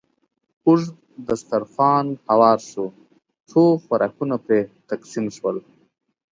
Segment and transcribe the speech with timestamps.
[0.67, 0.93] اوږد
[1.27, 2.85] دسترخوان هوار شو،
[3.49, 5.57] څو خوراکونه پرې تقسیم شول.